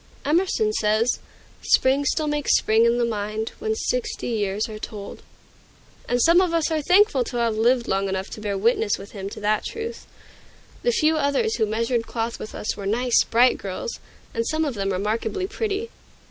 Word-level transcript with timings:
Emerson 0.25 0.73
says: 0.73 1.19
"Spring 1.61 2.03
still 2.05 2.25
makes 2.25 2.57
spring 2.57 2.85
in 2.87 2.97
the 2.97 3.05
mind, 3.05 3.51
When 3.59 3.75
sixty 3.75 4.29
years 4.29 4.67
are 4.67 4.79
told;" 4.79 5.21
and 6.09 6.19
some 6.19 6.41
of 6.41 6.55
us 6.55 6.71
are 6.71 6.81
thankful 6.81 7.23
to 7.25 7.37
have 7.37 7.55
lived 7.55 7.87
long 7.87 8.09
enough 8.09 8.27
to 8.31 8.41
bear 8.41 8.57
witness 8.57 8.97
with 8.97 9.11
him 9.11 9.29
to 9.29 9.39
that 9.41 9.63
truth. 9.63 10.07
The 10.81 10.89
few 10.91 11.17
others 11.17 11.57
who 11.57 11.67
measured 11.67 12.07
cloth 12.07 12.39
with 12.39 12.55
us 12.55 12.75
were 12.75 12.87
nice, 12.87 13.23
bright 13.23 13.59
girls, 13.59 13.99
and 14.33 14.47
some 14.47 14.65
of 14.65 14.73
them 14.73 14.91
remarkably 14.91 15.45
pretty. 15.45 15.91